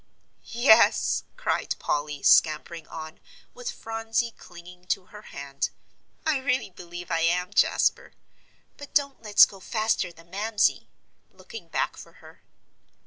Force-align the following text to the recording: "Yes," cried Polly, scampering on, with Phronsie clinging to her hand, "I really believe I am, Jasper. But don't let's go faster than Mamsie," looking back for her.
"Yes," 0.51 1.25
cried 1.37 1.75
Polly, 1.77 2.23
scampering 2.23 2.87
on, 2.87 3.19
with 3.53 3.69
Phronsie 3.69 4.31
clinging 4.31 4.85
to 4.85 5.05
her 5.13 5.21
hand, 5.21 5.69
"I 6.25 6.39
really 6.39 6.71
believe 6.71 7.11
I 7.11 7.19
am, 7.19 7.53
Jasper. 7.53 8.13
But 8.77 8.95
don't 8.95 9.21
let's 9.21 9.45
go 9.45 9.59
faster 9.59 10.11
than 10.11 10.31
Mamsie," 10.31 10.87
looking 11.31 11.67
back 11.67 11.97
for 11.97 12.13
her. 12.13 12.41